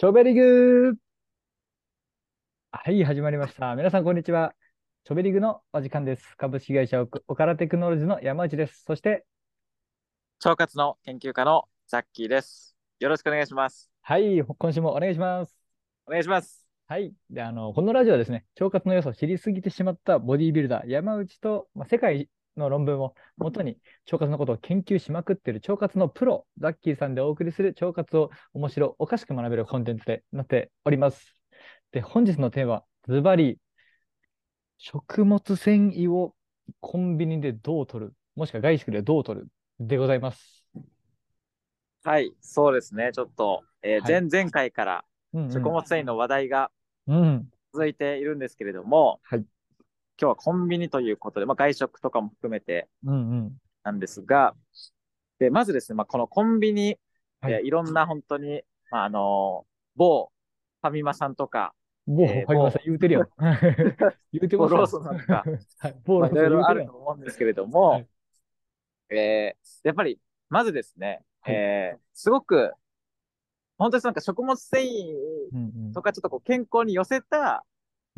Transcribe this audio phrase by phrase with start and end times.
[0.00, 0.94] チョベリグ
[2.72, 3.76] はい、始まりました。
[3.76, 4.54] 皆さん、こんにちは。
[5.04, 6.38] チョベリグのお時間です。
[6.38, 8.82] 株式会社オカラテクノロジーの山内です。
[8.86, 9.26] そして、
[10.42, 12.74] 腸活の研究家のザッキーです。
[12.98, 13.90] よろしくお願いします。
[14.00, 15.54] はい、今週もお願いします。
[16.06, 16.66] お願いします。
[16.88, 17.12] はい。
[17.28, 31.36] で、あの、このラジオはですね、腸活の良さを知りすぎてしまったボディービルダー、山内と、まあ、世界の論文を元に腸活のことを研究しまくっている腸活のプロ、ザッキーさんでお送りする腸活を面白おかしく学べるコンテンツでなっております。
[31.92, 33.58] で、本日のテーマ、ズバリ、
[34.78, 36.34] 食物繊維を
[36.80, 39.48] コンビニでどう取る、もしくは外食でどう取る
[39.78, 40.64] でございます。
[42.02, 43.10] はい、そうですね。
[43.12, 46.70] ちょっと、えー、前々回から食物繊維の話題が
[47.74, 49.44] 続いているんですけれども、はい、
[50.20, 54.54] 今日はコンビニということで、まあ、外食とかも含めてなんですが、
[55.38, 56.98] でまずですね、まあ、このコンビニ、
[57.40, 60.30] はい、えー、いろんな本当に、まあ、あのー、某
[60.82, 61.72] ファミマさんとか、
[62.06, 63.28] 某ファミマさん言うてるやん。
[64.32, 64.74] 言うてます。
[64.74, 65.42] ローソンさんとか、
[65.78, 68.08] はい、某ローソンいろいろあると思うんですけれども、はい、
[69.08, 72.74] えー、やっぱり、まずですね、はい、えー、すごく、
[73.78, 77.64] 本当になんか食物繊維とかちょっとこう健康に寄せた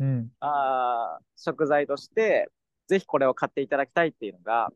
[0.03, 2.49] うん、あ食材として、
[2.87, 4.69] ぜひこれを買っていただきたいっていうのが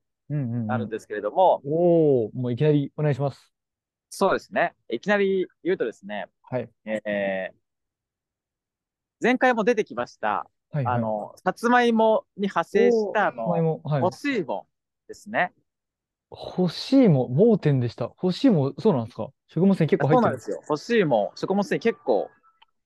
[0.70, 1.61] あるんですけれども。
[1.66, 3.53] うんうんうん、おお、もういきなりお願いします。
[4.09, 4.73] そうですね。
[4.89, 6.70] いきなり言うとですね、はい。
[6.86, 7.53] えー、
[9.22, 13.61] 前回も出てきました、はいはい、あの、さつまいもに派生したあの、はい、
[14.02, 14.66] 干し芋
[15.09, 15.52] ですね。
[16.30, 18.08] 干し芋、盲点でした。
[18.08, 19.30] 干し芋、そうなんですか？
[19.48, 20.61] 食物繊維結構入ってるそうなんですよ。
[20.67, 22.30] 干し芋、食物繊維結構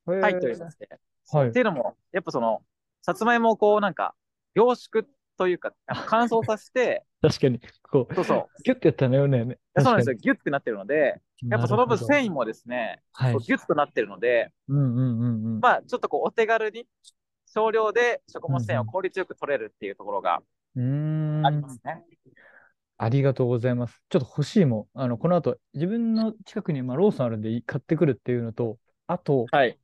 [0.05, 0.89] 入っておりまして。
[1.29, 1.49] はい。
[1.49, 2.61] っていうのも、やっぱその、
[3.01, 4.15] さつまいもをこうなんか、
[4.55, 5.05] 凝縮
[5.37, 5.73] というか、
[6.07, 8.63] 乾燥させて、 確かに、こう、そうそう。
[8.63, 9.59] ギュッてやったのよね。
[9.77, 10.15] そうなんですよ。
[10.15, 16.87] ギュッてなってるので、やっぱその分繊維もですね、はい、ギュッとなってるので、うんうんうんうん、まあ、ちょっとこう、お手軽に、
[17.53, 20.41] 少量で食物繊維を効率よく取れるっていうところがあ
[20.75, 20.81] り
[21.57, 22.03] ますね。
[22.97, 24.01] ありがとうございます。
[24.09, 24.99] ちょっと欲しいもん。
[24.99, 29.77] あの、この後、自分の近くにまあローソンあるんで買ってくるっていうのと、あと、はい、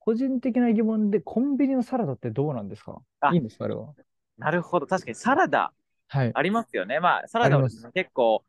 [0.00, 3.00] 個人的な疑問で、コンビニのサラダってどうなんですか？
[3.32, 3.94] いいんですかあれは？
[4.38, 4.86] なるほど。
[4.86, 5.72] 確かにサラダ、
[6.08, 6.98] はい、ありますよね。
[6.98, 8.42] まあ、サラダは結構、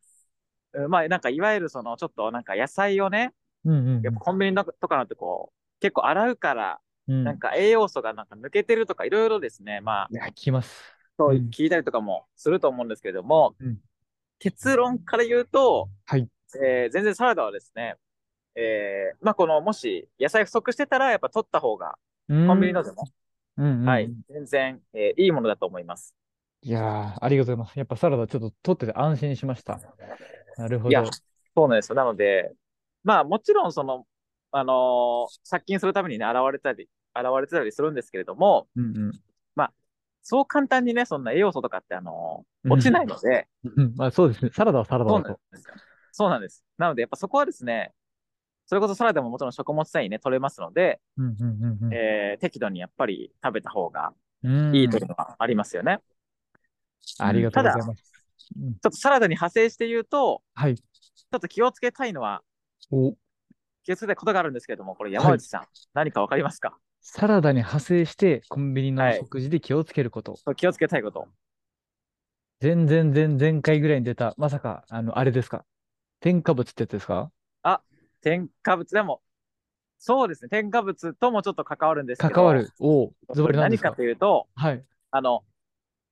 [0.88, 3.34] まあ、なんか、いわゆるその、ちょっとなんか野菜をね、
[3.66, 10.82] うんうん、やっぱコンビニとかなんてこう、結構洗うから、うん、なんか栄養素がなんか抜けてるとか、いろいろですね、まあ、いや、聞きます。
[11.18, 13.78] そう、聞いたりとかもすると思うんですけれども、うん、
[14.40, 16.28] 結論から言うと、はい。
[16.64, 17.96] えー、全然サラダはですね、
[18.56, 21.98] えー、まあ、この、もし野菜不足してたら、やっぱ取った方が、
[22.28, 23.08] コンビニのでも、
[23.58, 26.16] うんうん、はい、全然、えー、いいものだと思います。
[26.62, 27.78] いやー、ありがとうございます。
[27.78, 29.80] やっぱサラダちょっと取ってて安心しました。
[30.58, 30.90] なるほど。
[30.90, 31.04] いや、
[31.56, 31.96] そうなんですよ。
[31.96, 32.54] なので、
[33.04, 34.06] まあ、もちろん、その、
[34.52, 39.12] あのー、殺菌するためにね、現れたり、現れてたりするんですけれども、うんうん、
[39.56, 39.74] まあ、
[40.22, 44.52] そう簡単にね、そんな栄養素とかって、あのー、落ちないので、うん、まあ、そうですね。
[44.54, 45.40] サラダはサラダだと。
[46.12, 46.64] そうなんです。
[46.78, 47.94] なので、やっぱそこはですね、
[48.72, 51.02] それこそサラダももちろん食物繊維ね、取れますので、
[51.92, 54.14] え適度にやっぱり食べた方が
[54.72, 56.00] いいというのはありますよね。
[57.20, 58.02] ありがとうございます。
[58.02, 60.78] ちょっとサラダに派生して言うと、はい。
[60.78, 62.44] ちょっと気をつけたいのは、
[62.92, 63.14] お
[63.84, 66.78] 気をつけたいことがあるんですけれども、これ山内さん、はい、何かわかりますか？
[67.02, 70.38] サラダに派生してコンビニの食事で気をつけること。
[70.46, 71.28] はい、気をつけたいこと。
[72.62, 75.66] 全然前々回ぐらいに出た、まさか、あの、あれですか？
[76.22, 77.20] 添加物ってやつですか？
[77.20, 77.32] あ、
[78.22, 79.22] 添加物でも、
[79.98, 82.70] そうですね、添加物ともちょっと関わるんですけど、関わる。
[82.80, 83.92] おズバリ何か？
[83.92, 84.84] というと、はい。
[85.12, 85.44] あの、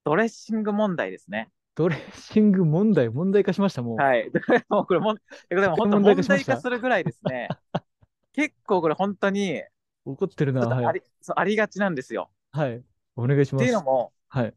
[0.04, 1.50] ドレッシング問題ですね。
[1.76, 3.96] ドレッシング問題、問題化しました、もう。
[3.96, 4.30] はい。
[4.70, 5.16] もうこれも、
[5.50, 7.48] でも本当問題化するぐらいですね。
[8.34, 9.64] 結構これ本当に、
[10.06, 10.62] 怒ってるな。
[10.62, 12.30] ありはい、そうありがちなんですよ。
[12.52, 12.84] はい。
[13.16, 13.64] お願いします。
[13.64, 14.54] っていうのも、はい。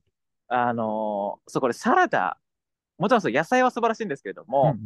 [0.48, 2.38] あのー、そう、これサラダ、
[2.98, 4.76] もちろんそう野菜は素晴らしいんですけれども、うんうん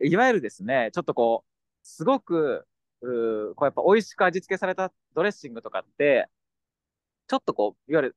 [0.00, 2.66] うん、いわゆるですね、ちょっとこう、すごく、
[3.02, 6.28] うこうやっぱ美味しく味付けされたドレッシングとかって、
[7.26, 8.16] ちょっとこう、いわゆる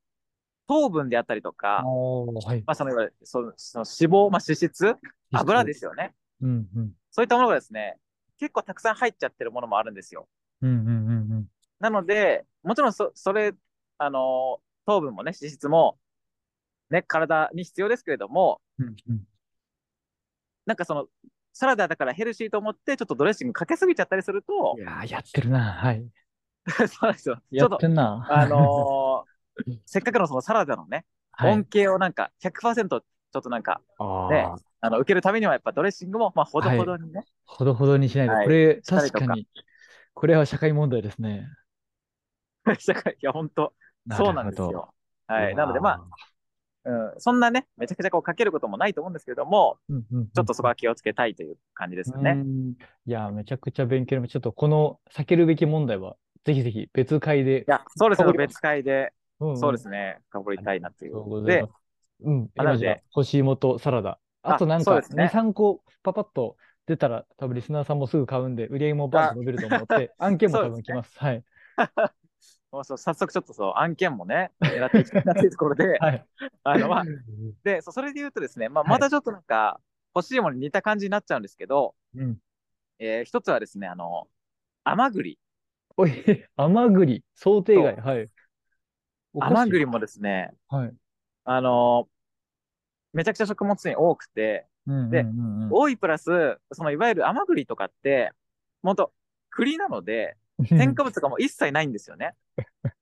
[0.68, 4.96] 糖分であったりとか、はい、まあそのいわゆるそのその脂肪、まあ脂質、
[5.34, 6.92] 油ですよね、うんうん。
[7.12, 7.98] そういったものがですね、
[8.40, 10.28] 結構たくさん入っちゃってるものもあるんですよ。
[10.62, 10.92] うんうんうんう
[11.40, 11.48] ん、
[11.80, 13.54] なので、もちろんそそれ、
[13.98, 15.98] あの、糖分もね、脂質も、
[16.90, 19.22] ね、体に必要ですけれども、うんうん、
[20.66, 21.08] なんかその、
[21.54, 24.76] サラダだからヘルシーと思って、ちょっとドレッシングかけすぎちゃったりすると。
[24.78, 25.74] いややってるな。
[25.74, 26.06] はい。
[26.88, 27.42] そうですよ。
[27.50, 28.26] やってんな。
[28.30, 31.06] あのー、 せっかくのそのサラダのね、
[31.44, 33.82] 恩恵をなんか100%ちょっとなんか、
[34.30, 34.50] ね、
[34.82, 39.48] あの受けるためにはやっぱドレッシングもまあほどほどにね、はい、ほどほどにしないと、はい、これ確かに
[40.14, 41.48] これは社会問題ですね。
[42.80, 43.74] 社会、いや、本当
[44.16, 44.94] そうなんですよ。
[45.28, 45.56] はい。
[45.56, 46.02] なので、まあ、
[46.84, 52.44] うん、そんなね、めちゃくちゃこうかけることもないと思うんですけれども、うんうんうん、ちょっとそこは気をつけたいという感じですよね。
[53.06, 57.60] いや、めちゃくちゃ勉強ちょっとこの避けるべき問題は、ぜひぜひ別会で。
[57.62, 61.46] いや、そうですね、別会で、うんうん、そうですね、深掘りたいなっていう。
[61.46, 61.66] で、
[62.24, 64.20] うん、今じゃ干し芋とサラダ。
[64.44, 66.58] あとなんか、2、ね、3個パパッと
[66.88, 71.20] 出たら、多分リスナーさんもすぐ買うんで、売り上げもバーンと伸びると思って、案件も多分来ます。
[71.20, 71.44] はい。
[72.84, 76.26] そう早速ちょっとそう案件もね、狙っていきたいなというところで、 はい、
[76.64, 77.04] あのまあ、
[77.64, 79.80] でそ、それで言うとですね、まあ、またちょっとなんか、
[80.16, 82.38] 欲しいものに似た感じになっちゃうんですけど、うん、
[83.00, 84.28] えー、一つはですね、あの、
[84.84, 85.38] 甘栗。
[85.98, 86.12] おい、
[86.56, 88.30] 甘栗、想定外、はい。
[89.40, 90.94] 甘栗もですね、はい、
[91.46, 92.08] あの、
[93.14, 95.26] めちゃくちゃ食物繊維多くて、で、
[95.70, 98.32] 多いプラス、そのいわゆる甘栗とかって、
[98.82, 99.14] 本当
[99.50, 102.36] 栗なので、添加物とかも一切ないんですよね。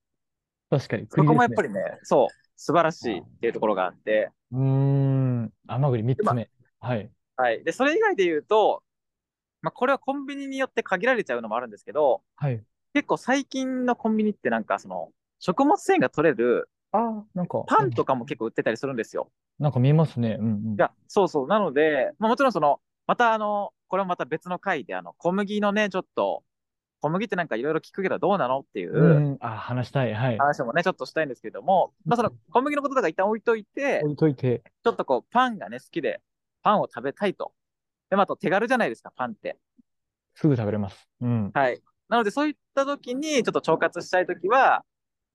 [0.69, 4.31] 確かに、そこもやっぱりね、そう、素晴らしいっていうところがあって。
[4.51, 6.49] うん、甘栗3つ目。
[6.79, 7.11] はい。
[7.35, 7.63] はい。
[7.63, 8.83] で、それ以外で言うと、
[9.61, 12.63] まあ、これはコンビニによって限られちゃうのもあるんですけど、はい。
[12.93, 15.09] 結構最近のコンビニってなんかその、
[15.39, 19.31] 食物繊維が取れる、あなんか、パンとかも結構売ってたりするんですよ。
[19.59, 20.37] なんか見えますね。
[20.39, 20.73] うん、うん。
[20.73, 21.47] いや、そうそう。
[21.47, 26.43] なので、まあもちろんその、またあの、これはまた別の回で、あの、小麦のね、ちょっと、
[27.01, 30.37] 小麦ってなんかいろいろ聞くけどどうなのっていう、あ話したい、はい。
[30.37, 36.21] 話もね、ちょっとしたいんですけども、まあその小麦のこととか一旦置いといて、置いといて、ちょっとこう、パンがね、好きで、
[36.61, 37.53] パンを食べたいと。
[38.09, 39.57] で、まあ、と手軽じゃないですか、パンって。
[40.35, 41.07] すぐ食べれます。
[41.21, 41.51] うん。
[41.53, 41.81] はい。
[42.07, 44.83] なので、そういった時に、ちょっと腸活したい時は、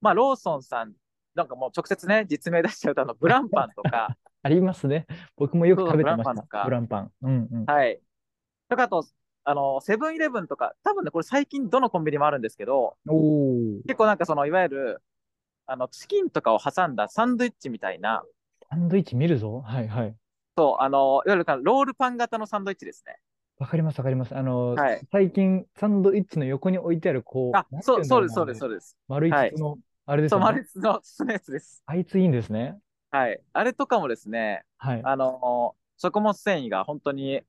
[0.00, 0.92] まあ、ローソンさん、
[1.34, 4.16] なんかもう直接ね、実名出しちゃうと、あの、ブランパンとか。
[4.42, 5.06] ありますね。
[5.36, 6.32] 僕もよく食べてました。
[6.32, 6.64] ブランパンとか。
[6.64, 7.12] ブランパン。
[7.22, 7.64] うんうん。
[7.66, 8.00] はい。
[8.68, 9.06] とか、あと、
[9.44, 12.96] あの、セブンイレブンとか、多分ね、これ最近どのコンビニもあるんですけど、
[13.86, 15.02] 結構なんかその、いわゆる、
[15.66, 18.24] あの、チキンとかを挟んだサンドイッチみたいな。
[18.70, 19.60] サンドイッチ見るぞ。
[19.60, 20.16] はいはい。
[20.56, 23.18] そう、あの、いわゆるロールパン型のサンドイッチですね。
[23.58, 24.34] わかります、わかります。
[24.34, 28.96] あの、はい、最近、サンドイッチの横に置いてある、こう、あ、そう、そうです、そうです、そうです。
[29.08, 30.36] 丸い筒の、はい、あれですね。
[30.36, 31.82] そう、丸い筒の筒のやつです。
[31.86, 32.78] あいついいんですね。
[33.10, 33.40] はい。
[33.52, 35.00] あれとかもですね、はい。
[35.04, 37.42] あの、食物繊維が本当に、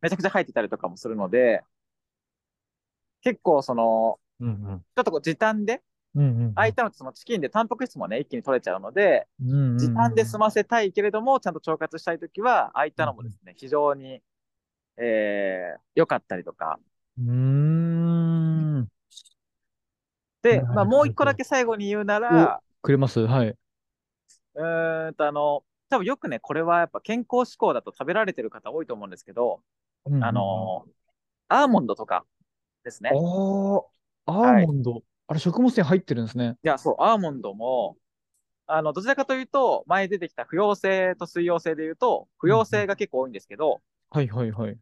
[0.00, 1.62] めちゃくちゃ入ってたりとかもするので、
[3.22, 5.82] 結構その、うんうん、ちょっとこう時短で、
[6.14, 14.22] うんうん、空いたのってそのチキンでタンパク質もね、一気に取れちゃうので、うんうんうん、時短で済ませたいけれども、ちゃんと腸活したいときは、空いたのもですね、非常に、
[14.96, 16.80] えー、良かったりとか。
[17.18, 18.88] うん。
[20.42, 23.20] で、まあ、もう一個だけ最後に言うなら、くれます？
[23.20, 23.54] はい。
[24.54, 29.60] うんと、あの、多分よくね、これはやっぱ健康志向だと食べられてる方多いと思うんですけど、
[30.06, 30.86] うんうん、あの、
[31.48, 32.24] アーモンドとか
[32.84, 33.10] ですね。
[33.10, 36.56] ああ、アーモンド、はい、あれ、食物繊維入ってるんですね。
[36.62, 37.96] いや、そう、アーモンドも、
[38.66, 43.80] あの、どちらかというと、前出てきた不溶性と水溶性で言うと、不溶性が結構多いんですけど、
[44.10, 44.76] はいはいはい。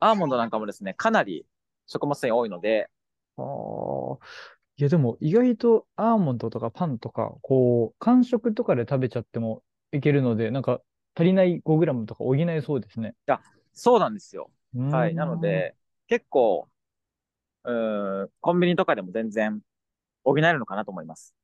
[0.00, 1.46] アーモンドなんかもですね、かなり
[1.86, 2.90] 食物繊維多いので。
[3.36, 4.18] ああ。
[4.76, 9.62] いや、でも意外とアーモンドとかパンとか、こう、間食とかで食べちゃっても
[9.92, 10.80] いけるので、なんか
[11.14, 13.10] 足りない 5g とか補えそうですね。
[13.10, 13.40] いや、
[13.74, 14.50] そうなんですよ。
[14.90, 15.14] はい。
[15.14, 15.74] なので、
[16.08, 16.68] 結構、
[17.64, 17.72] う
[18.24, 19.60] ん、コンビニとかでも全然
[20.22, 21.34] 補えるのかなと思います。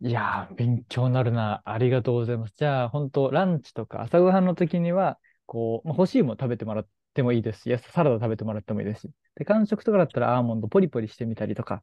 [0.00, 1.62] いやー、勉強になるな。
[1.64, 2.54] ありがとうございます。
[2.56, 9.10] じゃあ、本当ランチとか朝ごはんの時には、こう、まあ、欲しいもの食べてもらってもいいですし、サラダ食べてもらってもいいですし。
[9.34, 11.82] で、間食とかだったらアーモンドポリポリしてみたりとか、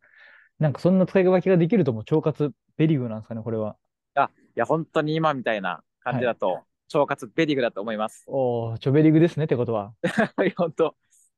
[0.60, 3.76] なんかそんな使い分けができるとも腸活ベリグなんですかね、これは。
[4.16, 6.64] あ、いや、本当に今みたいな感じだと、はい、
[6.94, 8.24] 腸活ベリグだと思います。
[8.28, 9.94] おお、チョベリグですねってことは。
[10.36, 10.96] はい、本当。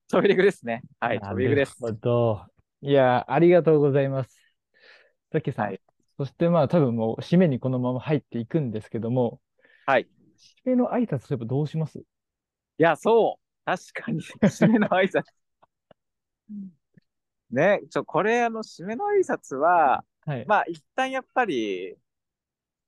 [0.07, 0.81] チョベリグですね。
[0.99, 1.81] はい、チョベリグです。
[1.81, 2.45] なるほど。
[2.81, 4.35] いや、ありがとうございます。
[5.31, 5.81] さっきさん、はい、
[6.17, 9.41] そしてまあ多分もう締めにこのまま入っていくんですけども、
[9.85, 10.07] はい。
[10.65, 11.99] 締めの挨拶すればどうします？
[11.99, 12.03] い
[12.77, 13.41] や、そう。
[13.65, 15.23] 確かに、締めの挨拶。
[17.51, 21.95] ね、ちょ、これ、あの、締めの挨拶は、はい、まあ、一旦やっぱり、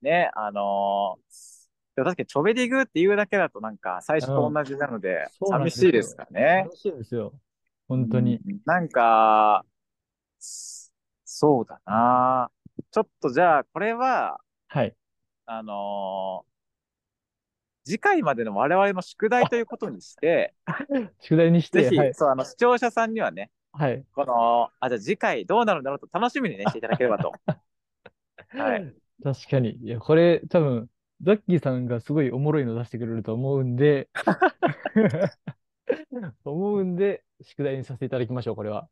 [0.01, 1.58] ね、あのー、
[2.03, 6.65] 確かにチョベリグっていうだけだとなんか最初と同じなので、寂しいですかね。
[6.71, 7.33] 寂しいですよ。
[7.87, 8.39] 本当に。
[8.65, 9.65] なんか、
[10.39, 12.51] そうだな。
[12.91, 14.95] ちょっとじゃあ、これは、はい。
[15.45, 20.53] あのー、次回までの我々の宿題ということにして、
[21.21, 24.03] 宿題にして、ぜひ、はい、そう、あの、視聴者さんにはね、はい。
[24.13, 27.31] この、あ、じゃあ次回どうなるんだろうと楽しみにね、していただければと。
[28.49, 28.95] はい。
[29.23, 29.75] 確かに。
[29.77, 30.89] いや、これ、多分、
[31.21, 34.09] ザッキーさんがすごいおもろいの出してくれると思うんで、
[36.45, 38.87] 思うんで、宿題にさせていただきましょう、これは。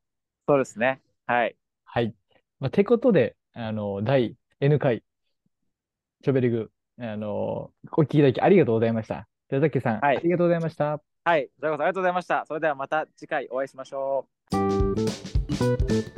[0.47, 1.01] そうですね。
[1.25, 1.55] はい。
[1.85, 2.13] はい。
[2.59, 5.03] まあ、てことで、あの、第 N 回、
[6.23, 9.27] チョベリグ、あの、お聞きいただきありがとうございました。
[9.49, 11.01] じゃザッキーさん、はい、ありがとうございました。
[11.23, 11.47] はい。
[11.47, 12.45] こちらこそありがとうございました。
[12.45, 14.27] それではまた次回お会いしましょ
[16.13, 16.16] う。